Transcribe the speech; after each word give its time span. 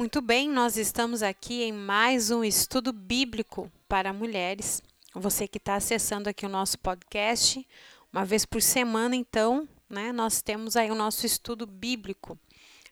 Muito 0.00 0.22
bem, 0.22 0.48
nós 0.48 0.78
estamos 0.78 1.22
aqui 1.22 1.62
em 1.62 1.72
mais 1.72 2.30
um 2.30 2.42
estudo 2.42 2.90
bíblico 2.90 3.70
para 3.86 4.14
mulheres. 4.14 4.82
Você 5.14 5.46
que 5.46 5.58
está 5.58 5.74
acessando 5.74 6.26
aqui 6.26 6.46
o 6.46 6.48
nosso 6.48 6.78
podcast, 6.78 7.68
uma 8.10 8.24
vez 8.24 8.46
por 8.46 8.62
semana, 8.62 9.14
então, 9.14 9.68
né, 9.90 10.10
nós 10.10 10.40
temos 10.40 10.74
aí 10.74 10.90
o 10.90 10.94
nosso 10.94 11.26
estudo 11.26 11.66
bíblico. 11.66 12.38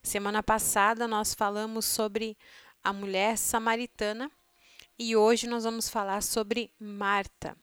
Semana 0.02 0.42
passada 0.42 1.08
nós 1.08 1.32
falamos 1.32 1.86
sobre 1.86 2.36
a 2.84 2.92
mulher 2.92 3.38
samaritana 3.38 4.30
e 4.98 5.16
hoje 5.16 5.46
nós 5.46 5.64
vamos 5.64 5.88
falar 5.88 6.22
sobre 6.22 6.70
Marta. 6.78 7.56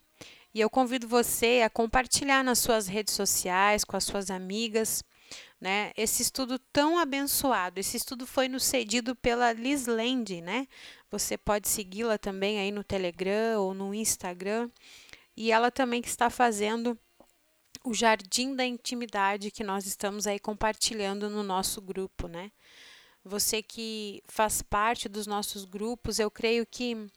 E 0.55 0.59
eu 0.59 0.71
convido 0.71 1.07
você 1.07 1.61
a 1.63 1.69
compartilhar 1.69 2.43
nas 2.43 2.57
suas 2.57 2.87
redes 2.87 3.13
sociais, 3.13 3.83
com 3.83 3.95
as 3.95 4.05
suas 4.05 4.31
amigas, 4.31 5.03
né? 5.59 5.91
Esse 5.95 6.21
estudo 6.21 6.59
tão 6.59 6.97
abençoado. 6.97 7.79
Esse 7.79 7.97
estudo 7.97 8.27
foi 8.27 8.47
nos 8.47 8.63
cedido 8.63 9.15
pela 9.15 9.51
Liz 9.53 9.87
Land, 9.87 10.41
né? 10.41 10.67
Você 11.09 11.37
pode 11.37 11.67
segui-la 11.67 12.17
também 12.17 12.59
aí 12.59 12.71
no 12.71 12.83
Telegram 12.83 13.61
ou 13.61 13.73
no 13.73 13.93
Instagram. 13.93 14.69
E 15.35 15.51
ela 15.51 15.71
também 15.71 16.01
que 16.01 16.07
está 16.07 16.29
fazendo 16.29 16.97
o 17.83 17.93
Jardim 17.93 18.55
da 18.55 18.65
Intimidade 18.65 19.51
que 19.51 19.63
nós 19.63 19.85
estamos 19.85 20.25
aí 20.27 20.39
compartilhando 20.39 21.29
no 21.29 21.43
nosso 21.43 21.81
grupo, 21.81 22.27
né? 22.27 22.51
Você 23.23 23.61
que 23.61 24.21
faz 24.27 24.61
parte 24.61 25.09
dos 25.09 25.25
nossos 25.25 25.65
grupos, 25.65 26.19
eu 26.19 26.29
creio 26.29 26.65
que 26.65 27.07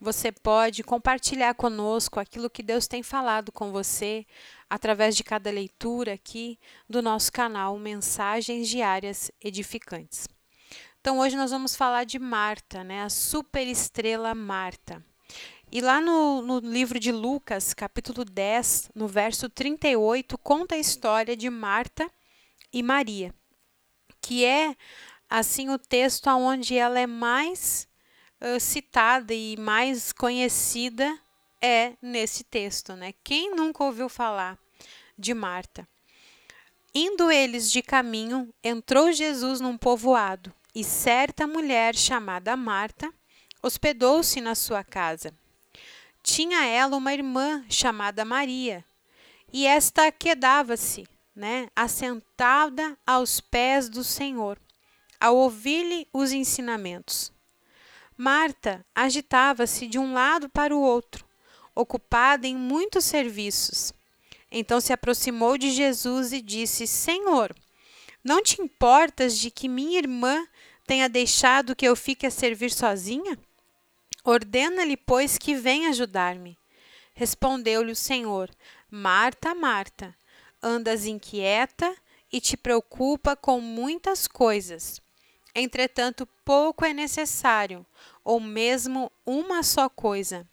você 0.00 0.32
pode 0.32 0.82
compartilhar 0.82 1.54
conosco 1.54 2.18
aquilo 2.18 2.48
que 2.48 2.62
Deus 2.62 2.86
tem 2.86 3.02
falado 3.02 3.52
com 3.52 3.70
você 3.70 4.24
através 4.68 5.14
de 5.14 5.22
cada 5.22 5.50
leitura 5.50 6.14
aqui 6.14 6.58
do 6.88 7.02
nosso 7.02 7.30
canal 7.30 7.78
Mensagens 7.78 8.68
Diárias 8.68 9.30
Edificantes. 9.42 10.26
Então 11.00 11.18
hoje 11.18 11.36
nós 11.36 11.50
vamos 11.50 11.76
falar 11.76 12.04
de 12.04 12.18
Marta, 12.18 12.82
né? 12.82 13.02
A 13.02 13.10
superestrela 13.10 14.34
Marta. 14.34 15.04
E 15.70 15.80
lá 15.80 16.00
no, 16.00 16.42
no, 16.42 16.58
livro 16.58 16.98
de 16.98 17.12
Lucas, 17.12 17.74
capítulo 17.74 18.24
10, 18.24 18.90
no 18.94 19.06
verso 19.06 19.48
38, 19.48 20.36
conta 20.38 20.74
a 20.74 20.78
história 20.78 21.36
de 21.36 21.48
Marta 21.48 22.10
e 22.72 22.82
Maria, 22.82 23.32
que 24.20 24.44
é 24.44 24.74
assim 25.28 25.70
o 25.70 25.78
texto 25.78 26.26
onde 26.28 26.76
ela 26.76 26.98
é 26.98 27.06
mais 27.06 27.88
citada 28.58 29.34
e 29.34 29.56
mais 29.56 30.12
conhecida 30.12 31.18
é 31.60 31.92
nesse 32.00 32.42
texto, 32.42 32.94
né? 32.94 33.12
Quem 33.22 33.54
nunca 33.54 33.84
ouviu 33.84 34.08
falar 34.08 34.58
de 35.18 35.34
Marta? 35.34 35.86
Indo 36.94 37.30
eles 37.30 37.70
de 37.70 37.82
caminho, 37.82 38.52
entrou 38.64 39.12
Jesus 39.12 39.60
num 39.60 39.76
povoado, 39.76 40.52
e 40.74 40.82
certa 40.82 41.46
mulher 41.46 41.94
chamada 41.94 42.56
Marta 42.56 43.12
hospedou-se 43.62 44.40
na 44.40 44.54
sua 44.54 44.82
casa. 44.82 45.32
Tinha 46.22 46.66
ela 46.66 46.96
uma 46.96 47.12
irmã 47.12 47.64
chamada 47.68 48.24
Maria, 48.24 48.84
e 49.52 49.66
esta 49.66 50.10
quedava-se, 50.10 51.06
né, 51.34 51.68
assentada 51.76 52.96
aos 53.06 53.40
pés 53.40 53.88
do 53.88 54.02
Senhor, 54.02 54.58
ao 55.20 55.36
ouvir-lhe 55.36 56.08
os 56.12 56.32
ensinamentos. 56.32 57.32
Marta 58.22 58.84
agitava-se 58.94 59.86
de 59.86 59.98
um 59.98 60.12
lado 60.12 60.50
para 60.50 60.76
o 60.76 60.82
outro, 60.82 61.24
ocupada 61.74 62.46
em 62.46 62.54
muitos 62.54 63.06
serviços. 63.06 63.94
Então 64.52 64.78
se 64.78 64.92
aproximou 64.92 65.56
de 65.56 65.70
Jesus 65.70 66.30
e 66.30 66.42
disse: 66.42 66.86
Senhor, 66.86 67.56
não 68.22 68.42
te 68.42 68.60
importas 68.60 69.38
de 69.38 69.50
que 69.50 69.70
minha 69.70 69.96
irmã 69.96 70.46
tenha 70.86 71.08
deixado 71.08 71.74
que 71.74 71.88
eu 71.88 71.96
fique 71.96 72.26
a 72.26 72.30
servir 72.30 72.70
sozinha? 72.70 73.38
Ordena-lhe, 74.22 74.98
pois, 74.98 75.38
que 75.38 75.54
venha 75.54 75.88
ajudar-me. 75.88 76.58
Respondeu-lhe 77.14 77.92
o 77.92 77.96
Senhor: 77.96 78.50
Marta, 78.90 79.54
Marta, 79.54 80.14
andas 80.62 81.06
inquieta 81.06 81.96
e 82.30 82.38
te 82.38 82.54
preocupa 82.54 83.34
com 83.34 83.62
muitas 83.62 84.28
coisas. 84.28 85.00
Entretanto, 85.54 86.26
pouco 86.44 86.84
é 86.84 86.92
necessário, 86.92 87.84
ou 88.24 88.38
mesmo 88.38 89.10
uma 89.26 89.62
só 89.62 89.88
coisa. 89.88 90.46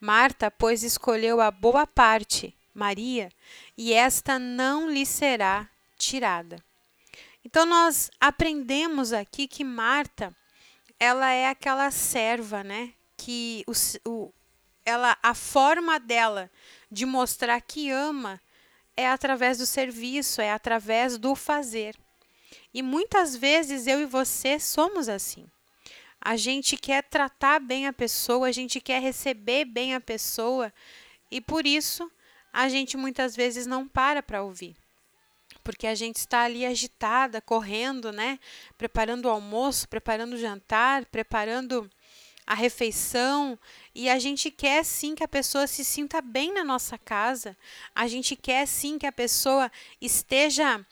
Marta, 0.00 0.50
pois, 0.50 0.82
escolheu 0.82 1.40
a 1.40 1.50
boa 1.50 1.86
parte, 1.86 2.54
Maria, 2.74 3.30
e 3.76 3.92
esta 3.92 4.38
não 4.38 4.90
lhe 4.90 5.06
será 5.06 5.68
tirada. 5.96 6.62
Então 7.44 7.64
nós 7.64 8.10
aprendemos 8.20 9.12
aqui 9.12 9.46
que 9.46 9.64
Marta, 9.64 10.34
ela 10.98 11.30
é 11.30 11.48
aquela 11.48 11.90
serva, 11.90 12.64
né? 12.64 12.92
Que 13.16 13.64
o, 13.66 14.10
o, 14.10 14.34
ela, 14.84 15.16
a 15.22 15.34
forma 15.34 15.98
dela 15.98 16.50
de 16.90 17.06
mostrar 17.06 17.60
que 17.60 17.90
ama 17.90 18.40
é 18.96 19.08
através 19.08 19.58
do 19.58 19.66
serviço, 19.66 20.40
é 20.40 20.52
através 20.52 21.18
do 21.18 21.34
fazer. 21.34 21.96
E 22.72 22.82
muitas 22.82 23.36
vezes 23.36 23.86
eu 23.86 24.00
e 24.00 24.06
você 24.06 24.58
somos 24.58 25.08
assim. 25.08 25.46
A 26.20 26.36
gente 26.36 26.76
quer 26.76 27.02
tratar 27.02 27.60
bem 27.60 27.86
a 27.86 27.92
pessoa, 27.92 28.48
a 28.48 28.52
gente 28.52 28.80
quer 28.80 29.00
receber 29.00 29.64
bem 29.64 29.94
a 29.94 30.00
pessoa 30.00 30.72
e 31.30 31.40
por 31.40 31.66
isso 31.66 32.10
a 32.52 32.68
gente 32.68 32.96
muitas 32.96 33.36
vezes 33.36 33.66
não 33.66 33.86
para 33.86 34.22
para 34.22 34.42
ouvir. 34.42 34.74
Porque 35.62 35.86
a 35.86 35.94
gente 35.94 36.16
está 36.16 36.42
ali 36.42 36.64
agitada, 36.64 37.40
correndo, 37.40 38.12
né? 38.12 38.38
Preparando 38.78 39.26
o 39.26 39.30
almoço, 39.30 39.88
preparando 39.88 40.34
o 40.34 40.38
jantar, 40.38 41.04
preparando 41.06 41.90
a 42.46 42.54
refeição 42.54 43.58
e 43.94 44.08
a 44.08 44.18
gente 44.18 44.50
quer 44.50 44.84
sim 44.84 45.14
que 45.14 45.24
a 45.24 45.28
pessoa 45.28 45.66
se 45.66 45.84
sinta 45.84 46.20
bem 46.20 46.52
na 46.52 46.64
nossa 46.64 46.98
casa. 46.98 47.56
A 47.94 48.06
gente 48.06 48.36
quer 48.36 48.66
sim 48.66 48.98
que 48.98 49.06
a 49.06 49.12
pessoa 49.12 49.70
esteja 50.00 50.84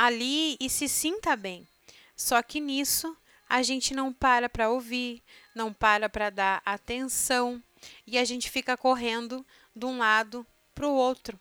ali 0.00 0.56
e 0.58 0.70
se 0.70 0.88
sinta 0.88 1.36
bem. 1.36 1.68
Só 2.16 2.42
que 2.42 2.58
nisso 2.58 3.14
a 3.46 3.62
gente 3.62 3.92
não 3.92 4.14
para 4.14 4.48
para 4.48 4.70
ouvir, 4.70 5.22
não 5.54 5.74
para 5.74 6.08
para 6.08 6.30
dar 6.30 6.62
atenção 6.64 7.62
e 8.06 8.16
a 8.16 8.24
gente 8.24 8.50
fica 8.50 8.78
correndo 8.78 9.44
de 9.76 9.84
um 9.84 9.98
lado 9.98 10.46
para 10.74 10.88
o 10.88 10.94
outro. 10.94 11.38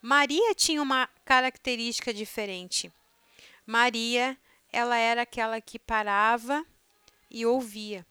Maria 0.00 0.54
tinha 0.54 0.80
uma 0.80 1.10
característica 1.26 2.14
diferente. 2.14 2.90
Maria, 3.66 4.34
ela 4.72 4.96
era 4.96 5.20
aquela 5.20 5.60
que 5.60 5.78
parava 5.78 6.64
e 7.30 7.44
ouvia. 7.44 8.06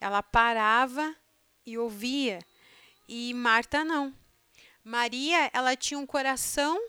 Ela 0.00 0.24
parava 0.24 1.14
e 1.64 1.78
ouvia. 1.78 2.40
E 3.06 3.32
Marta 3.32 3.84
não. 3.84 4.12
Maria, 4.82 5.48
ela 5.52 5.76
tinha 5.76 6.00
um 6.00 6.06
coração 6.06 6.80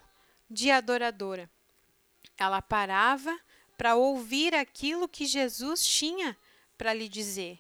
de 0.50 0.72
adoradora. 0.72 1.48
Ela 2.38 2.62
parava 2.62 3.38
para 3.78 3.96
ouvir 3.96 4.54
aquilo 4.54 5.08
que 5.08 5.26
Jesus 5.26 5.86
tinha 5.86 6.38
para 6.78 6.94
lhe 6.94 7.10
dizer. 7.10 7.60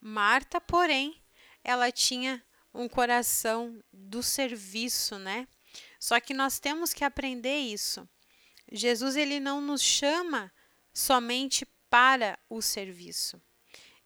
Marta, 0.00 0.60
porém, 0.60 1.22
ela 1.62 1.90
tinha 1.90 2.44
um 2.72 2.88
coração 2.88 3.82
do 3.92 4.22
serviço, 4.22 5.18
né? 5.18 5.46
Só 5.98 6.20
que 6.20 6.34
nós 6.34 6.58
temos 6.58 6.92
que 6.92 7.04
aprender 7.04 7.56
isso. 7.58 8.06
Jesus 8.70 9.16
ele 9.16 9.40
não 9.40 9.60
nos 9.60 9.80
chama 9.80 10.52
somente 10.92 11.66
para 11.88 12.38
o 12.50 12.60
serviço. 12.60 13.40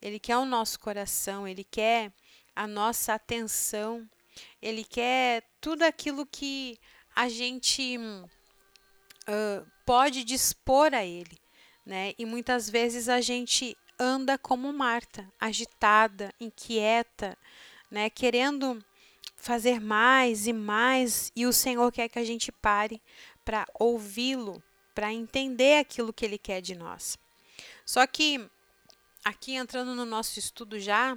Ele 0.01 0.21
quer 0.21 0.37
o 0.37 0.45
nosso 0.45 0.79
coração, 0.79 1.49
ele 1.49 1.65
quer 1.65 2.13
a 2.55 2.67
nossa 2.67 3.15
atenção, 3.15 4.09
ele 4.61 4.85
quer 4.85 5.43
tudo 5.61 5.83
aquilo 5.83 6.27
que 6.27 6.79
a 7.17 7.29
gente 7.29 7.99
uh, 7.99 9.67
pode 9.89 10.23
dispor 10.25 10.93
a 10.95 11.05
ele 11.05 11.39
né? 11.89 12.13
E 12.19 12.27
muitas 12.27 12.69
vezes 12.69 13.09
a 13.09 13.23
gente 13.23 13.75
anda 13.99 14.37
como 14.37 14.71
Marta, 14.75 15.27
agitada, 15.41 16.33
inquieta, 16.39 17.37
né? 17.91 18.11
Querendo 18.11 18.85
fazer 19.35 19.81
mais 19.81 20.47
e 20.47 20.53
mais, 20.53 21.33
e 21.35 21.47
o 21.47 21.53
Senhor 21.53 21.91
quer 21.91 22.11
que 22.11 22.19
a 22.19 22.25
gente 22.25 22.53
pare 22.53 23.01
para 23.43 23.67
ouvi-lo, 23.81 24.63
para 24.95 25.13
entender 25.13 25.79
aquilo 25.79 26.13
que 26.13 26.27
ele 26.27 26.37
quer 26.37 26.61
de 26.61 26.75
nós. 26.75 27.17
Só 27.87 28.07
que 28.07 28.47
aqui 29.25 29.55
entrando 29.55 29.95
no 29.95 30.05
nosso 30.05 30.39
estudo 30.39 30.79
já, 30.79 31.17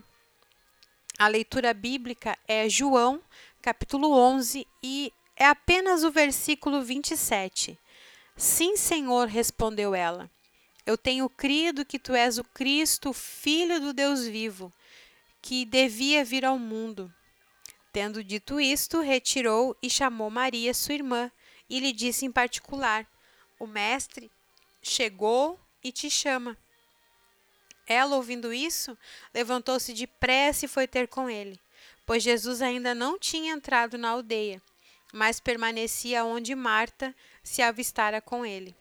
a 1.19 1.27
leitura 1.27 1.74
bíblica 1.74 2.38
é 2.47 2.69
João, 2.69 3.21
capítulo 3.62 4.13
11 4.13 4.65
e 4.81 5.12
é 5.35 5.45
apenas 5.45 6.06
o 6.06 6.12
versículo 6.12 6.81
27. 6.81 7.77
Sim, 8.36 8.75
Senhor, 8.75 9.28
respondeu 9.28 9.94
ela. 9.94 10.30
Eu 10.86 10.98
tenho 10.98 11.30
crido 11.30 11.86
que 11.86 12.00
tu 12.00 12.13
és 12.13 12.38
o 12.38 12.44
Cristo, 12.44 13.13
filho 13.13 13.80
do 13.80 13.94
Deus 13.94 14.25
vivo, 14.25 14.74
que 15.42 15.63
devia 15.63 16.25
vir 16.25 16.44
ao 16.44 16.57
mundo. 16.57 17.13
Tendo 17.94 18.24
dito 18.24 18.60
isto, 18.60 19.01
retirou 19.01 19.75
e 19.81 19.89
chamou 19.89 20.30
Maria, 20.30 20.74
sua 20.74 20.95
irmã, 20.95 21.31
e 21.69 21.80
lhe 21.80 21.92
disse 21.92 22.25
em 22.25 22.31
particular: 22.31 23.06
O 23.60 23.68
Mestre 23.68 24.31
chegou 24.81 25.60
e 25.84 25.92
te 25.92 26.10
chama. 26.10 26.57
Ela, 27.86 28.16
ouvindo 28.16 28.54
isso, 28.54 28.98
levantou-se 29.34 29.94
depressa 29.94 30.66
e 30.66 30.69
foi 30.69 30.88
ter 30.88 31.07
com 31.07 31.30
ele, 31.30 31.60
pois 32.06 32.24
Jesus 32.24 32.62
ainda 32.62 32.95
não 32.95 33.19
tinha 33.19 33.54
entrado 33.54 33.98
na 33.98 34.10
aldeia, 34.10 34.62
mas 35.12 35.39
permanecia 35.39 36.24
onde 36.24 36.56
Marta 36.56 37.13
se 37.43 37.61
avistara 37.61 38.21
com 38.21 38.45
ele. 38.45 38.75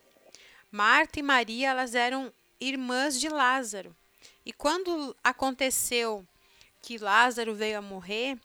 Marta 0.71 1.19
e 1.19 1.23
Maria, 1.23 1.71
elas 1.71 1.95
eram 1.95 2.33
irmãs 2.61 3.19
de 3.19 3.29
Lázaro. 3.29 3.95
E 4.45 4.53
quando 4.53 5.17
aconteceu 5.23 6.27
que 6.83 6.99
Lázaro 6.99 7.55
veio 7.55 7.79
a 7.79 7.83
morrer, 7.83 8.39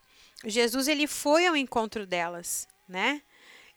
Jesus 0.43 0.87
ele 0.87 1.07
foi 1.07 1.45
ao 1.45 1.55
encontro 1.55 2.05
delas, 2.05 2.67
né? 2.87 3.21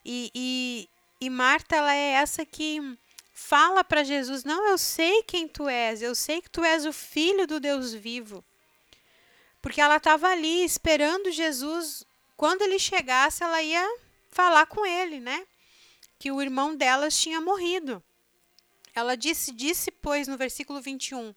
E, 0.03 0.31
e, 0.33 0.89
e 1.21 1.29
Marta 1.29 1.75
ela 1.75 1.93
é 1.93 2.13
essa 2.13 2.45
que 2.45 2.97
fala 3.33 3.83
para 3.83 4.03
Jesus: 4.03 4.43
Não, 4.43 4.67
eu 4.67 4.77
sei 4.77 5.23
quem 5.23 5.47
tu 5.47 5.67
és, 5.67 6.01
eu 6.01 6.13
sei 6.13 6.41
que 6.41 6.49
tu 6.49 6.63
és 6.63 6.85
o 6.85 6.93
filho 6.93 7.47
do 7.47 7.59
Deus 7.59 7.93
vivo. 7.93 8.43
Porque 9.61 9.81
ela 9.81 9.97
estava 9.97 10.29
ali 10.29 10.63
esperando 10.63 11.31
Jesus, 11.31 12.05
quando 12.37 12.61
ele 12.61 12.79
chegasse, 12.79 13.43
ela 13.43 13.61
ia 13.61 13.85
falar 14.29 14.65
com 14.67 14.85
ele, 14.85 15.19
né? 15.19 15.45
Que 16.19 16.31
o 16.31 16.41
irmão 16.41 16.75
delas 16.75 17.17
tinha 17.17 17.41
morrido. 17.41 18.03
Ela 18.93 19.15
disse, 19.15 19.51
disse, 19.51 19.89
pois, 19.89 20.27
no 20.27 20.37
versículo 20.37 20.81
21, 20.81 21.29
uh, 21.29 21.35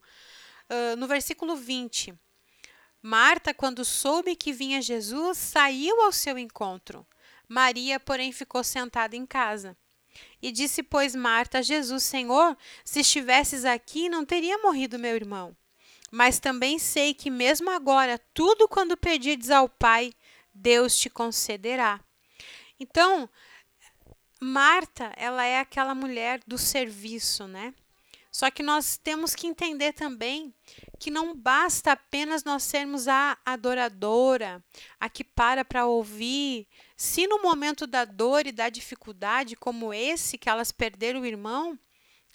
no 0.98 1.06
versículo 1.06 1.56
20: 1.56 2.12
Marta, 3.00 3.54
quando 3.54 3.84
soube 3.84 4.36
que 4.36 4.52
vinha 4.52 4.82
Jesus, 4.82 5.38
saiu 5.38 6.02
ao 6.02 6.12
seu 6.12 6.36
encontro. 6.36 7.06
Maria, 7.48 8.00
porém, 8.00 8.32
ficou 8.32 8.64
sentada 8.64 9.14
em 9.14 9.24
casa. 9.24 9.76
E 10.40 10.50
disse, 10.50 10.82
pois, 10.82 11.14
Marta 11.14 11.58
a 11.58 11.62
Jesus: 11.62 12.02
Senhor, 12.02 12.56
se 12.84 13.00
estivesses 13.00 13.64
aqui, 13.64 14.08
não 14.08 14.24
teria 14.24 14.58
morrido 14.58 14.98
meu 14.98 15.14
irmão. 15.14 15.56
Mas 16.10 16.38
também 16.38 16.78
sei 16.78 17.14
que, 17.14 17.30
mesmo 17.30 17.70
agora, 17.70 18.20
tudo 18.34 18.68
quando 18.68 18.96
pedirdes 18.96 19.50
ao 19.50 19.68
Pai, 19.68 20.12
Deus 20.52 20.96
te 20.96 21.08
concederá. 21.08 22.00
Então, 22.78 23.28
Marta, 24.44 25.12
ela 25.16 25.44
é 25.46 25.60
aquela 25.60 25.94
mulher 25.94 26.40
do 26.44 26.58
serviço, 26.58 27.46
né? 27.46 27.72
Só 28.28 28.50
que 28.50 28.60
nós 28.60 28.96
temos 28.96 29.36
que 29.36 29.46
entender 29.46 29.92
também 29.92 30.52
que 30.98 31.12
não 31.12 31.36
basta 31.36 31.92
apenas 31.92 32.42
nós 32.42 32.64
sermos 32.64 33.06
a 33.06 33.38
adoradora, 33.46 34.60
a 34.98 35.08
que 35.08 35.22
para 35.22 35.64
para 35.64 35.86
ouvir. 35.86 36.66
Se 36.96 37.24
no 37.28 37.40
momento 37.40 37.86
da 37.86 38.04
dor 38.04 38.44
e 38.44 38.50
da 38.50 38.68
dificuldade, 38.68 39.54
como 39.54 39.94
esse, 39.94 40.36
que 40.36 40.48
elas 40.48 40.72
perderam 40.72 41.20
o 41.20 41.26
irmão, 41.26 41.78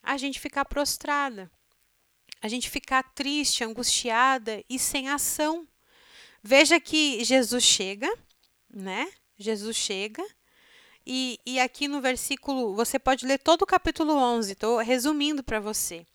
a 0.01 0.15
gente 0.15 0.39
ficar 0.39 0.63
prostrada, 0.63 1.51
a 2.41 2.47
gente 2.47 2.69
ficar 2.69 3.03
triste, 3.13 3.65
angustiada 3.65 4.63
e 4.69 4.79
sem 4.79 5.09
ação. 5.09 5.67
Veja 6.41 6.79
que 6.79 7.21
Jesus 7.25 7.65
chega, 7.65 8.09
né? 8.69 9.11
Jesus 9.37 9.75
chega 9.75 10.23
e, 11.09 11.39
e 11.45 11.57
aqui 11.57 11.87
no 11.87 12.01
versículo, 12.01 12.75
você 12.75 12.99
pode 12.99 13.25
ler 13.25 13.39
todo 13.39 13.61
o 13.61 13.65
capítulo 13.65 14.13
11, 14.13 14.51
estou 14.51 14.77
resumindo 14.79 15.41
para 15.41 15.57
você. 15.57 16.05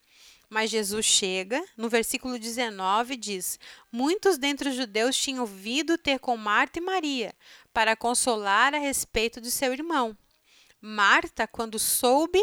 Mas 0.51 0.69
Jesus 0.69 1.07
chega, 1.07 1.65
no 1.79 1.89
versículo 1.89 2.39
19 2.39 3.17
diz: 3.17 3.59
Muitos 3.91 4.37
dentre 4.37 4.69
os 4.69 4.75
judeus 4.75 5.17
tinham 5.17 5.41
ouvido 5.41 5.97
ter 5.97 6.19
com 6.19 6.37
Marta 6.37 6.79
e 6.79 6.83
Maria, 6.83 7.35
para 7.73 7.97
consolar 7.97 8.75
a 8.75 8.79
respeito 8.79 9.41
de 9.41 9.51
seu 9.51 9.73
irmão. 9.73 10.15
Marta, 10.79 11.47
quando 11.47 11.79
soube 11.79 12.39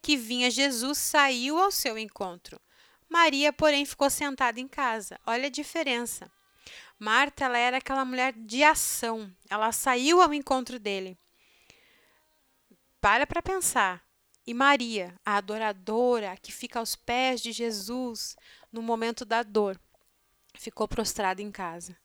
que 0.00 0.16
vinha 0.16 0.50
Jesus, 0.50 0.96
saiu 0.96 1.58
ao 1.58 1.70
seu 1.70 1.98
encontro. 1.98 2.58
Maria, 3.10 3.52
porém, 3.52 3.84
ficou 3.84 4.08
sentada 4.08 4.58
em 4.58 4.66
casa. 4.66 5.20
Olha 5.26 5.48
a 5.48 5.50
diferença. 5.50 6.32
Marta, 6.98 7.44
ela 7.44 7.58
era 7.58 7.76
aquela 7.76 8.06
mulher 8.06 8.32
de 8.32 8.62
ação. 8.62 9.30
Ela 9.50 9.70
saiu 9.70 10.22
ao 10.22 10.32
encontro 10.32 10.78
dele. 10.78 11.18
Para 13.00 13.26
para 13.26 13.40
pensar. 13.40 14.02
E 14.46 14.52
Maria, 14.52 15.14
a 15.24 15.36
adoradora 15.36 16.36
que 16.36 16.52
fica 16.52 16.78
aos 16.78 16.96
pés 16.96 17.40
de 17.40 17.52
Jesus 17.52 18.36
no 18.72 18.82
momento 18.82 19.24
da 19.24 19.42
dor, 19.42 19.80
ficou 20.54 20.88
prostrada 20.88 21.40
em 21.40 21.50
casa. 21.50 21.96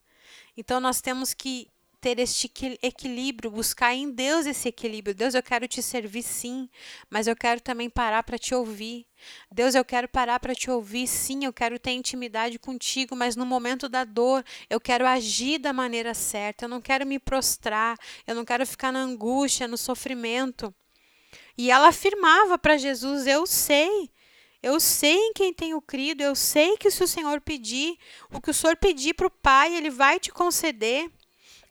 Então 0.55 0.79
nós 0.79 1.01
temos 1.01 1.33
que 1.33 1.69
ter 1.99 2.19
este 2.19 2.51
equilíbrio, 2.83 3.49
buscar 3.49 3.95
em 3.95 4.11
Deus 4.11 4.45
esse 4.45 4.67
equilíbrio. 4.67 5.15
Deus, 5.15 5.33
eu 5.33 5.41
quero 5.41 5.67
te 5.67 5.81
servir 5.81 6.21
sim, 6.21 6.69
mas 7.09 7.25
eu 7.25 7.35
quero 7.35 7.59
também 7.59 7.89
parar 7.89 8.21
para 8.21 8.37
te 8.37 8.53
ouvir. 8.53 9.07
Deus, 9.51 9.73
eu 9.73 9.83
quero 9.83 10.07
parar 10.07 10.39
para 10.39 10.53
te 10.53 10.69
ouvir 10.69 11.07
sim, 11.07 11.45
eu 11.45 11.51
quero 11.51 11.79
ter 11.79 11.93
intimidade 11.93 12.59
contigo, 12.59 13.15
mas 13.15 13.35
no 13.35 13.45
momento 13.45 13.89
da 13.89 14.03
dor, 14.03 14.45
eu 14.69 14.79
quero 14.79 15.07
agir 15.07 15.57
da 15.57 15.73
maneira 15.73 16.13
certa. 16.13 16.65
Eu 16.65 16.69
não 16.69 16.79
quero 16.79 17.07
me 17.07 17.17
prostrar, 17.17 17.97
eu 18.27 18.35
não 18.35 18.45
quero 18.45 18.67
ficar 18.67 18.93
na 18.93 18.99
angústia, 18.99 19.67
no 19.67 19.77
sofrimento. 19.77 20.71
E 21.57 21.71
ela 21.71 21.87
afirmava 21.89 22.57
para 22.57 22.77
Jesus: 22.77 23.25
Eu 23.27 23.45
sei, 23.45 24.09
eu 24.61 24.79
sei 24.79 25.15
em 25.15 25.33
quem 25.33 25.53
tenho 25.53 25.81
crido, 25.81 26.21
eu 26.21 26.35
sei 26.35 26.77
que 26.77 26.89
se 26.89 27.03
o 27.03 27.07
Senhor 27.07 27.39
pedir, 27.41 27.97
o 28.31 28.41
que 28.41 28.49
o 28.49 28.53
Senhor 28.53 28.75
pedir 28.75 29.13
para 29.13 29.27
o 29.27 29.31
Pai, 29.31 29.75
Ele 29.75 29.89
vai 29.89 30.19
te 30.19 30.31
conceder. 30.31 31.09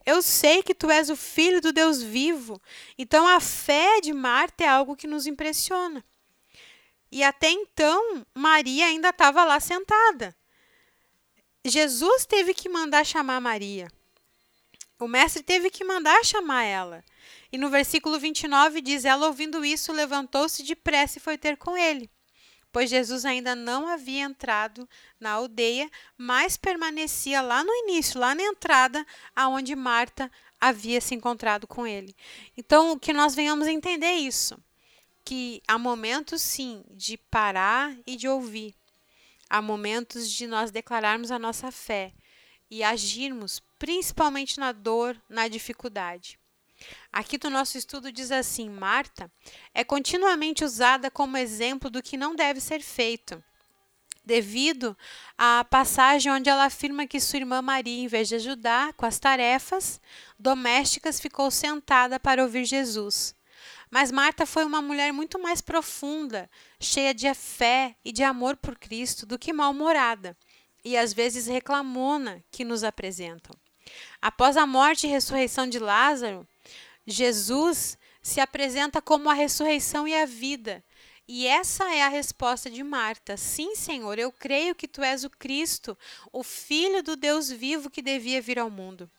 Eu 0.07 0.21
sei 0.21 0.63
que 0.63 0.75
tu 0.75 0.91
és 0.91 1.09
o 1.09 1.17
filho 1.17 1.61
do 1.61 1.73
Deus 1.73 2.03
vivo. 2.03 2.61
Então 2.99 3.27
a 3.27 3.41
fé 3.41 4.01
de 4.01 4.13
Marta 4.13 4.65
é 4.65 4.69
algo 4.69 4.97
que 4.97 5.07
nos 5.07 5.27
impressiona. 5.27 6.05
E 7.11 7.23
até 7.23 7.51
então, 7.51 8.27
Maria 8.35 8.87
ainda 8.87 9.11
estava 9.11 9.45
lá 9.45 9.61
sentada. 9.61 10.37
Jesus 11.65 12.27
teve 12.27 12.53
que 12.53 12.69
mandar 12.69 13.07
chamar 13.07 13.41
Maria. 13.41 13.89
O 14.99 15.09
mestre 15.09 15.43
teve 15.43 15.71
que 15.71 15.85
mandar 15.85 16.25
chamar 16.25 16.65
ela. 16.65 17.05
E 17.55 17.57
no 17.57 17.71
versículo 17.71 18.19
29 18.19 18.81
diz: 18.81 19.05
Ela, 19.05 19.29
ouvindo 19.29 19.65
isso, 19.65 19.93
levantou-se 19.93 20.65
depressa 20.65 21.19
e 21.19 21.21
foi 21.21 21.39
ter 21.39 21.57
com 21.57 21.77
ele. 21.77 22.11
Pois 22.73 22.91
Jesus 22.91 23.25
ainda 23.25 23.55
não 23.55 23.87
havia 23.87 24.25
entrado 24.25 24.89
na 25.21 25.31
aldeia, 25.31 25.89
mas 26.19 26.57
permanecia 26.57 27.41
lá 27.41 27.63
no 27.63 27.73
início, 27.73 28.19
lá 28.19 28.35
na 28.35 28.43
entrada, 28.43 29.07
aonde 29.37 29.77
Marta 29.77 30.29
havia 30.61 31.01
se 31.01 31.15
encontrado 31.15 31.65
com 31.65 31.87
ele. 31.87 32.17
Então, 32.57 32.99
que 32.99 33.13
nós 33.13 33.37
venhamos 33.37 33.69
entender 33.69 34.15
isso, 34.15 34.59
que 35.25 35.63
há 35.69 35.79
momentos 35.79 36.43
sim 36.43 36.83
de 36.91 37.17
parar 37.17 37.97
e 38.05 38.17
de 38.17 38.27
ouvir. 38.27 38.75
Há 39.49 39.63
momentos 39.63 40.29
de 40.29 40.49
nós 40.49 40.73
declararmos 40.73 41.31
a 41.31 41.39
nossa 41.39 41.71
fé 41.71 42.13
e 42.69 42.83
agirmos, 42.83 43.63
principalmente 43.79 44.59
na 44.59 44.73
dor, 44.73 45.17
na 45.29 45.47
dificuldade. 45.47 46.37
Aqui 47.13 47.39
no 47.43 47.51
nosso 47.51 47.79
estudo 47.79 48.11
diz 48.13 48.31
assim: 48.31 48.69
Marta 48.69 49.31
é 49.73 49.85
continuamente 49.85 50.65
usada 50.65 51.11
como 51.11 51.37
exemplo 51.37 51.91
do 51.91 52.03
que 52.03 52.17
não 52.17 52.35
deve 52.35 52.61
ser 52.61 52.81
feito, 52.81 53.43
devido 54.25 54.97
à 55.37 55.65
passagem 55.65 56.33
onde 56.33 56.49
ela 56.49 56.65
afirma 56.65 57.07
que 57.07 57.21
sua 57.21 57.39
irmã 57.39 57.61
Maria, 57.61 58.05
em 58.05 58.09
vez 58.09 58.29
de 58.29 58.37
ajudar 58.37 58.93
com 58.95 59.07
as 59.07 59.19
tarefas 59.19 60.01
domésticas, 60.39 61.21
ficou 61.21 61.51
sentada 61.51 62.19
para 62.19 62.43
ouvir 62.43 62.65
Jesus. 62.65 63.35
Mas 63.91 64.11
Marta 64.11 64.45
foi 64.45 64.65
uma 64.65 64.83
mulher 64.83 65.13
muito 65.13 65.39
mais 65.39 65.61
profunda, 65.61 66.51
cheia 66.81 67.15
de 67.15 67.33
fé 67.35 67.97
e 68.05 68.11
de 68.11 68.25
amor 68.25 68.57
por 68.57 68.77
Cristo 68.77 69.25
do 69.25 69.39
que 69.39 69.53
mal-humorada 69.53 70.37
e 70.85 70.97
às 70.97 71.13
vezes 71.13 71.47
reclamona 71.47 72.45
que 72.51 72.65
nos 72.65 72.85
apresentam. 72.85 73.57
Após 74.21 74.57
a 74.57 74.67
morte 74.67 75.07
e 75.07 75.11
ressurreição 75.11 75.69
de 75.69 75.79
Lázaro, 75.79 76.47
Jesus 77.07 77.99
se 78.23 78.41
apresenta 78.41 79.03
como 79.03 79.29
a 79.29 79.35
ressurreição 79.35 80.09
e 80.09 80.15
a 80.15 80.25
vida. 80.25 80.83
E 81.27 81.47
essa 81.47 81.95
é 81.95 82.03
a 82.03 82.09
resposta 82.09 82.71
de 82.71 82.83
Marta: 82.83 83.37
Sim, 83.37 83.75
Senhor, 83.75 84.19
eu 84.19 84.31
creio 84.31 84.75
que 84.75 84.89
tu 84.89 85.03
és 85.03 85.25
o 85.25 85.31
Cristo, 85.31 85.97
o 86.33 86.43
Filho 86.43 87.03
do 87.03 87.17
Deus 87.17 87.51
vivo 87.51 87.91
que 87.91 88.03
devia 88.03 88.43
vir 88.43 88.59
ao 88.59 88.71
mundo. 88.71 89.11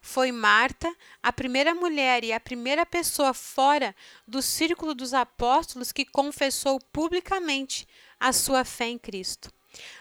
Foi 0.00 0.30
Marta 0.30 0.94
a 1.22 1.32
primeira 1.32 1.74
mulher 1.74 2.24
e 2.24 2.32
a 2.32 2.38
primeira 2.38 2.84
pessoa 2.84 3.32
fora 3.32 3.96
do 4.28 4.42
círculo 4.42 4.94
dos 4.94 5.14
apóstolos 5.14 5.92
que 5.92 6.04
confessou 6.04 6.78
publicamente 6.92 7.88
a 8.20 8.32
sua 8.32 8.64
fé 8.64 8.86
em 8.88 8.98
Cristo. 8.98 9.50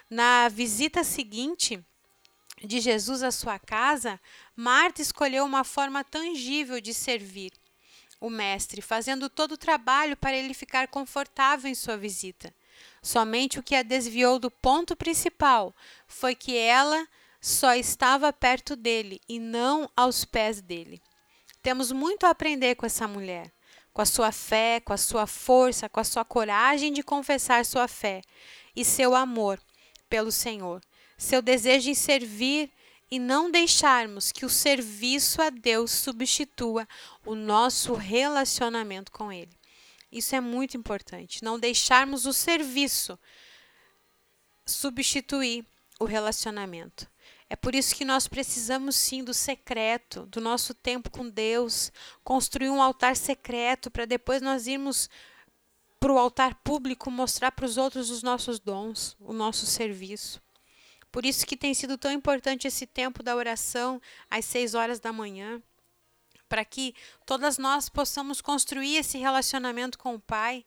Na 0.10 0.50
visita 0.50 1.04
seguinte, 1.04 1.84
de 2.63 2.79
Jesus 2.79 3.22
à 3.24 3.32
sua 3.32 3.60
casa, 3.60 4.20
Marta 4.55 5.01
escolheu 5.01 5.46
uma 5.46 5.63
forma 5.63 6.03
tangível 6.03 6.79
de 6.79 6.93
servir 6.93 7.51
o 8.24 8.29
Mestre, 8.29 8.82
fazendo 8.82 9.29
todo 9.29 9.51
o 9.51 9.58
trabalho 9.58 10.15
para 10.15 10.36
ele 10.36 10.53
ficar 10.53 10.88
confortável 10.88 11.70
em 11.70 11.75
sua 11.75 11.98
visita. 11.98 12.55
Somente 13.01 13.60
o 13.60 13.63
que 13.63 13.75
a 13.75 13.84
desviou 13.84 14.39
do 14.39 14.50
ponto 14.50 14.96
principal 14.96 15.75
foi 16.08 16.34
que 16.34 16.55
ela 16.55 17.05
só 17.41 17.75
estava 17.75 18.32
perto 18.32 18.77
dele 18.77 19.20
e 19.27 19.39
não 19.39 19.89
aos 19.93 20.24
pés 20.24 20.62
dele. 20.62 21.01
Temos 21.62 21.91
muito 21.91 22.25
a 22.25 22.29
aprender 22.29 22.75
com 22.75 22.86
essa 22.86 23.10
mulher, 23.10 23.51
com 23.93 24.01
a 24.01 24.05
sua 24.05 24.32
fé, 24.32 24.79
com 24.79 24.93
a 24.93 24.98
sua 24.98 25.27
força, 25.27 25.89
com 25.89 26.00
a 26.00 26.05
sua 26.05 26.24
coragem 26.24 26.93
de 26.93 27.03
confessar 27.03 27.65
sua 27.65 27.89
fé 27.89 28.22
e 28.74 28.86
seu 28.86 29.13
amor 29.13 29.60
pelo 30.10 30.32
Senhor, 30.32 30.82
seu 31.17 31.41
desejo 31.41 31.89
em 31.89 31.96
servir 31.96 32.72
e 33.10 33.20
não 33.20 33.51
deixarmos 33.51 34.32
que 34.32 34.46
o 34.46 34.50
serviço 34.50 35.41
a 35.41 35.50
Deus 35.50 35.91
substitua 35.91 36.88
o 37.25 37.36
nosso 37.36 37.93
relacionamento 37.93 39.12
com 39.12 39.32
Ele. 39.32 39.55
Isso 40.12 40.36
é 40.36 40.41
muito 40.41 40.77
importante. 40.77 41.43
Não 41.43 41.60
deixarmos 41.60 42.25
o 42.25 42.34
serviço 42.34 43.17
substituir 44.65 45.65
o 46.00 46.05
relacionamento. 46.05 47.08
É 47.50 47.55
por 47.55 47.75
isso 47.75 47.96
que 47.96 48.03
nós 48.03 48.27
precisamos 48.27 48.96
sim 48.96 49.24
do 49.24 49.34
secreto, 49.34 50.25
do 50.25 50.41
nosso 50.41 50.74
tempo 50.74 51.10
com 51.12 51.29
Deus, 51.29 51.91
construir 52.24 52.70
um 52.70 52.82
altar 52.82 53.15
secreto 53.15 53.91
para 53.91 54.05
depois 54.05 54.41
nós 54.41 54.65
irmos 54.67 55.10
para 56.00 56.12
o 56.12 56.17
altar 56.17 56.55
público 56.55 57.10
mostrar 57.10 57.51
para 57.51 57.65
os 57.65 57.77
outros 57.77 58.10
os 58.10 58.22
nossos 58.22 58.60
dons, 58.60 59.15
o 59.20 59.32
nosso 59.32 59.65
serviço. 59.65 60.43
Por 61.13 61.27
isso 61.27 61.46
que 61.46 61.55
tem 61.55 61.75
sido 61.75 61.96
tão 61.96 62.12
importante 62.12 62.67
esse 62.67 62.88
tempo 62.88 63.22
da 63.22 63.36
oração 63.36 64.01
às 64.32 64.46
seis 64.46 64.74
horas 64.74 65.00
da 65.00 65.13
manhã, 65.13 65.62
para 66.50 66.65
que 66.65 66.96
todas 67.24 67.60
nós 67.60 67.88
possamos 67.88 68.41
construir 68.41 68.96
esse 68.96 69.20
relacionamento 69.20 69.96
com 70.00 70.15
o 70.15 70.20
Pai. 70.20 70.65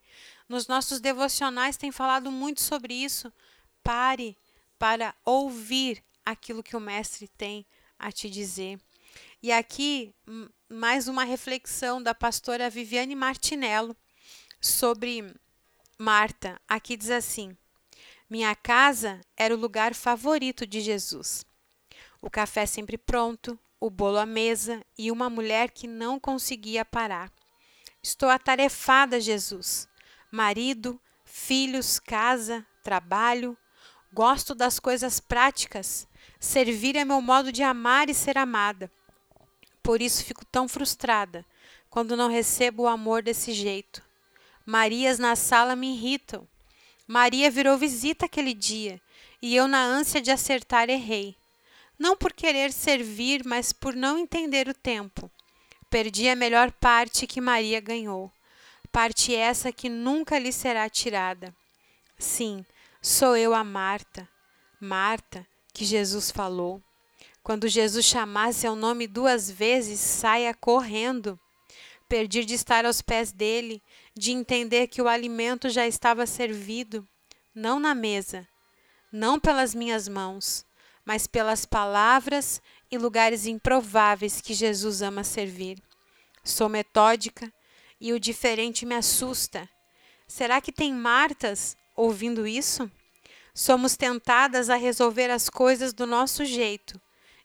Nos 0.49 0.69
nossos 0.69 1.01
devocionais 1.01 1.77
tem 1.77 1.91
falado 1.91 2.31
muito 2.31 2.63
sobre 2.63 2.95
isso. 2.95 3.33
Pare 3.83 4.39
para 4.79 5.17
ouvir 5.25 6.01
aquilo 6.25 6.63
que 6.63 6.77
o 6.77 6.81
Mestre 6.81 7.27
tem 7.27 7.67
a 7.99 8.13
te 8.13 8.31
dizer. 8.31 8.79
E 9.43 9.51
aqui, 9.51 10.15
mais 10.69 11.09
uma 11.09 11.25
reflexão 11.25 12.01
da 12.01 12.15
pastora 12.15 12.71
Viviane 12.71 13.17
Martinello 13.17 13.97
sobre 14.61 15.35
Marta. 15.99 16.61
Aqui 16.69 16.97
diz 16.97 17.11
assim: 17.11 17.57
minha 18.29 18.55
casa 18.57 19.21
era 19.37 19.55
o 19.55 19.59
lugar 19.59 19.95
favorito 19.95 20.67
de 20.67 20.81
Jesus. 20.81 21.47
O 22.21 22.29
café 22.29 22.67
sempre 22.67 22.99
pronto, 22.99 23.59
o 23.79 23.89
bolo 23.89 24.19
à 24.19 24.27
mesa 24.27 24.85
e 24.99 25.13
uma 25.13 25.31
mulher 25.31 25.71
que 25.71 25.87
não 25.87 26.19
conseguia 26.19 26.85
parar. 26.85 27.31
Estou 28.03 28.29
atarefada, 28.29 29.21
Jesus. 29.21 29.89
Marido, 30.31 31.01
filhos, 31.25 32.01
casa, 32.01 32.67
trabalho. 32.83 33.57
Gosto 34.13 34.55
das 34.55 34.81
coisas 34.81 35.21
práticas. 35.21 36.09
Servir 36.41 36.97
é 36.97 37.05
meu 37.05 37.21
modo 37.21 37.53
de 37.53 37.63
amar 37.63 38.09
e 38.09 38.15
ser 38.15 38.39
amada. 38.39 38.91
Por 39.83 40.03
isso 40.03 40.25
fico 40.25 40.45
tão 40.45 40.67
frustrada 40.67 41.47
quando 41.89 42.17
não 42.17 42.29
recebo 42.29 42.83
o 42.83 42.89
amor 42.89 43.23
desse 43.23 43.53
jeito. 43.53 44.03
Marias 44.65 45.19
na 45.19 45.37
sala 45.37 45.77
me 45.77 45.95
irritam. 45.95 46.49
Maria 47.07 47.51
virou 47.51 47.79
visita 47.79 48.27
aquele 48.27 48.53
dia, 48.53 49.01
e 49.41 49.55
eu, 49.55 49.69
na 49.69 49.83
ânsia 49.83 50.21
de 50.21 50.31
acertar, 50.31 50.91
errei. 50.91 51.37
Não 51.99 52.17
por 52.17 52.33
querer 52.33 52.73
servir, 52.73 53.43
mas 53.45 53.73
por 53.73 53.95
não 53.95 54.19
entender 54.19 54.69
o 54.69 54.75
tempo. 54.75 55.31
Perdi 55.89 56.29
a 56.29 56.37
melhor 56.37 56.73
parte 56.73 57.27
que 57.27 57.41
Maria 57.41 57.81
ganhou, 57.81 58.31
parte 58.91 59.35
essa 59.35 59.71
que 59.71 59.89
nunca 59.89 60.39
lhe 60.39 60.53
será 60.53 60.89
tirada. 60.89 61.55
Sim, 62.19 62.65
sou 63.01 63.37
eu 63.37 63.55
a 63.55 63.63
Marta, 63.63 64.29
Marta, 64.81 65.47
que 65.73 65.85
Jesus 65.85 66.31
falou. 66.31 66.83
Quando 67.43 67.69
Jesus 67.69 68.05
chamasse 68.05 68.61
seu 68.61 68.75
nome 68.75 69.07
duas 69.07 69.49
vezes, 69.49 70.01
saia 70.01 70.53
correndo. 70.53 71.39
Perdi 72.09 72.45
de 72.45 72.55
estar 72.55 72.85
aos 72.87 73.03
pés 73.03 73.33
dele, 73.33 73.83
de 74.17 74.33
entender 74.33 74.87
que 74.87 75.03
o 75.03 75.09
alimento 75.09 75.69
já 75.69 75.87
estava 75.87 76.25
servido, 76.27 77.07
não 77.55 77.81
na 77.81 77.95
mesa, 77.95 78.47
não 79.11 79.41
pelas 79.41 79.75
minhas 79.75 80.07
mãos, 80.07 80.65
mas 81.05 81.27
pelas 81.27 81.65
palavras 81.65 82.61
e 82.91 82.99
lugares 82.99 83.47
improváveis 83.47 84.41
que 84.41 84.55
Jesus 84.55 85.03
ama 85.03 85.25
servir. 85.25 85.83
Sou 86.45 86.69
metódica 86.69 87.53
e 88.01 88.13
o 88.13 88.21
diferente 88.21 88.87
me 88.87 88.95
assusta. 88.95 89.69
Será 90.29 90.61
que 90.61 90.71
tem 90.71 90.93
Martas 90.93 91.77
ouvindo 91.95 92.47
isso? 92.47 92.91
Somos 93.55 93.97
tentadas 93.97 94.69
a 94.69 94.77
resolver 94.77 95.31
as 95.31 95.49
coisas 95.49 95.93
do 95.93 96.07
nosso 96.07 96.45
jeito 96.45 97.01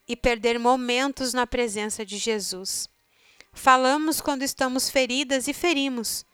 e 0.08 0.16
perder 0.16 0.60
momentos 0.60 1.34
na 1.34 1.48
presença 1.48 2.06
de 2.06 2.18
Jesus. 2.18 2.91
Falamos 3.54 4.22
quando 4.22 4.44
estamos 4.44 4.90
feridas 4.90 5.48
e 5.48 5.54
ferimos. 5.54 6.26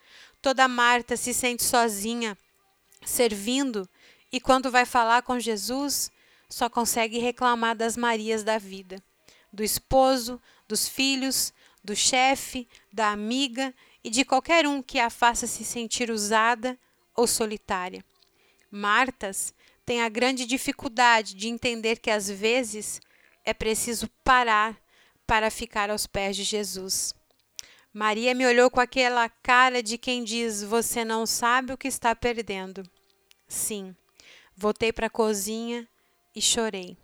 Toda 0.42 0.68
Marta 0.68 1.18
se 1.18 1.34
sente 1.34 1.64
sozinha, 1.64 2.38
servindo, 3.06 3.90
e 4.32 4.40
quando 4.40 4.72
vai 4.72 4.86
falar 4.86 5.22
com 5.24 5.40
Jesus, 5.40 6.12
só 6.50 6.70
consegue 6.70 7.18
reclamar 7.18 7.76
das 7.76 7.98
Marias 7.98 8.44
da 8.44 8.58
vida, 8.58 9.02
do 9.52 9.64
esposo, 9.64 10.42
dos 10.68 10.88
filhos, 10.88 11.54
do 11.84 11.96
chefe, 11.96 12.68
da 12.92 13.12
amiga 13.12 13.74
e 14.04 14.10
de 14.10 14.24
qualquer 14.24 14.68
um 14.68 14.82
que 14.82 15.00
a 15.00 15.10
faça 15.10 15.48
se 15.48 15.64
sentir 15.66 16.12
usada 16.12 16.78
ou 17.16 17.26
solitária. 17.26 18.04
Martas 18.70 19.54
tem 19.86 20.02
a 20.02 20.10
grande 20.10 20.46
dificuldade 20.46 21.34
de 21.34 21.48
entender 21.48 22.00
que 22.00 22.12
às 22.12 22.30
vezes 22.30 23.02
é 23.44 23.54
preciso 23.54 24.10
parar 24.24 24.78
para 25.28 25.52
ficar 25.52 25.90
aos 25.90 26.08
pés 26.08 26.38
de 26.38 26.44
Jesus. 26.44 27.14
Maria 27.94 28.34
me 28.34 28.48
olhou 28.48 28.72
com 28.72 28.80
aquela 28.80 29.28
cara 29.28 29.84
de 29.84 29.98
quem 29.98 30.24
diz: 30.24 30.64
Você 30.64 31.04
não 31.04 31.26
sabe 31.26 31.74
o 31.74 31.78
que 31.78 31.88
está 31.88 32.16
perdendo. 32.16 32.90
Sim, 33.48 33.96
voltei 34.56 34.94
para 34.94 35.08
a 35.08 35.10
cozinha 35.10 35.88
e 36.34 36.42
chorei. 36.42 36.98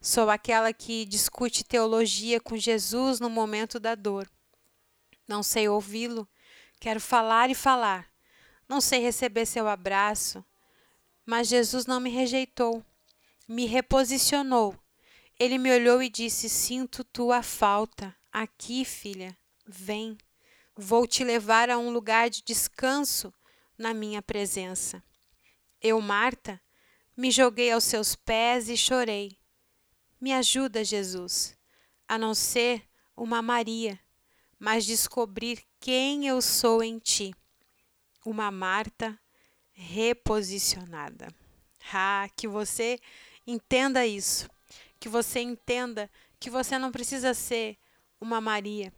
Sou 0.00 0.28
aquela 0.28 0.72
que 0.72 1.04
discute 1.04 1.64
teologia 1.64 2.40
com 2.40 2.56
Jesus 2.56 3.20
no 3.20 3.30
momento 3.30 3.78
da 3.78 3.94
dor. 3.94 4.28
Não 5.26 5.42
sei 5.42 5.68
ouvi-lo, 5.68 6.28
quero 6.80 7.00
falar 7.00 7.48
e 7.50 7.54
falar. 7.54 8.10
Não 8.68 8.80
sei 8.80 9.00
receber 9.00 9.46
seu 9.46 9.68
abraço, 9.68 10.44
mas 11.24 11.48
Jesus 11.48 11.86
não 11.86 12.00
me 12.00 12.10
rejeitou, 12.10 12.84
me 13.46 13.66
reposicionou 13.66 14.78
ele 15.38 15.58
me 15.58 15.72
olhou 15.72 16.02
e 16.02 16.08
disse: 16.08 16.48
Sinto 16.48 17.02
tua 17.04 17.42
falta. 17.42 18.14
Aqui, 18.32 18.84
filha, 18.84 19.36
vem. 19.66 20.16
Vou 20.76 21.06
te 21.06 21.22
levar 21.22 21.70
a 21.70 21.78
um 21.78 21.90
lugar 21.90 22.28
de 22.28 22.42
descanso 22.42 23.32
na 23.78 23.94
minha 23.94 24.20
presença. 24.20 25.02
Eu, 25.80 26.00
Marta, 26.00 26.60
me 27.16 27.30
joguei 27.30 27.70
aos 27.70 27.84
seus 27.84 28.16
pés 28.16 28.68
e 28.68 28.76
chorei. 28.76 29.38
Me 30.20 30.32
ajuda, 30.32 30.82
Jesus, 30.82 31.56
a 32.08 32.18
não 32.18 32.34
ser 32.34 32.82
uma 33.16 33.42
Maria, 33.42 34.00
mas 34.58 34.84
descobrir 34.84 35.62
quem 35.78 36.26
eu 36.26 36.40
sou 36.40 36.82
em 36.82 36.98
ti. 36.98 37.34
Uma 38.24 38.50
Marta 38.50 39.18
reposicionada. 39.72 41.28
Ah, 41.92 42.28
que 42.34 42.48
você 42.48 42.98
entenda 43.46 44.06
isso 44.06 44.48
que 45.04 45.08
você 45.10 45.40
entenda 45.40 46.10
que 46.40 46.48
você 46.48 46.78
não 46.78 46.90
precisa 46.90 47.34
ser 47.34 47.76
uma 48.18 48.40
Maria. 48.40 48.90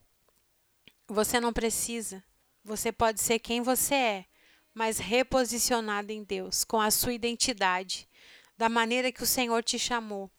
Você 1.09 1.41
não 1.41 1.53
precisa. 1.53 2.23
Você 2.63 2.93
pode 2.93 3.21
ser 3.21 3.41
quem 3.41 3.61
você 3.61 3.95
é, 3.97 4.25
mas 4.73 4.99
reposicionado 4.99 6.13
em 6.13 6.23
Deus, 6.23 6.63
com 6.63 6.81
a 6.81 6.93
sua 6.93 7.13
identidade, 7.13 8.09
da 8.57 8.69
maneira 8.69 9.11
que 9.11 9.25
o 9.25 9.27
Senhor 9.27 9.65
te 9.65 9.81
chamou. 9.81 10.31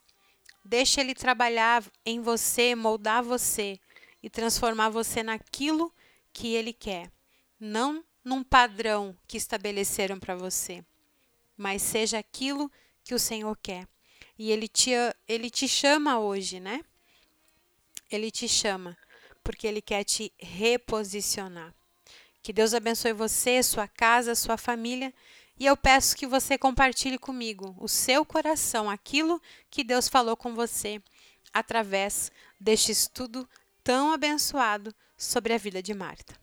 Deixe 0.64 1.02
Ele 1.02 1.14
trabalhar 1.14 1.84
em 2.06 2.22
você, 2.22 2.74
moldar 2.74 3.22
você 3.22 3.78
e 4.24 4.30
transformar 4.30 4.88
você 4.88 5.22
naquilo 5.22 5.94
que 6.32 6.56
Ele 6.56 6.72
quer, 6.72 7.12
não 7.60 8.06
num 8.24 8.42
padrão 8.42 9.18
que 9.28 9.36
estabeleceram 9.36 10.18
para 10.18 10.34
você, 10.34 10.82
mas 11.58 11.82
seja 11.82 12.20
aquilo 12.20 12.72
que 13.04 13.14
o 13.14 13.20
Senhor 13.20 13.58
quer. 13.62 13.86
E 14.38 14.52
ele 14.52 14.68
te, 14.68 14.92
ele 15.28 15.50
te 15.50 15.68
chama 15.68 16.20
hoje, 16.20 16.60
né? 16.60 16.84
Ele 18.10 18.30
te 18.32 18.48
chama 18.48 18.98
porque 19.44 19.66
ele 19.66 19.82
quer 19.82 20.04
te 20.04 20.32
reposicionar. 20.38 21.74
Que 22.44 22.54
Deus 22.54 22.74
abençoe 22.74 23.14
você, 23.14 23.64
sua 23.64 23.88
casa, 23.88 24.36
sua 24.36 24.58
família. 24.58 25.14
E 25.60 25.66
eu 25.66 25.76
peço 25.76 26.16
que 26.16 26.28
você 26.28 26.58
compartilhe 26.58 27.18
comigo 27.18 27.76
o 27.80 27.88
seu 27.88 28.24
coração, 28.24 28.90
aquilo 28.90 29.42
que 29.72 29.84
Deus 29.84 30.08
falou 30.08 30.38
com 30.38 30.54
você 30.54 31.02
através 31.54 32.32
deste 32.60 32.92
estudo 32.92 33.50
tão 33.84 34.12
abençoado 34.12 34.94
sobre 35.18 35.54
a 35.54 35.58
vida 35.58 35.82
de 35.82 35.94
Marta. 35.94 36.40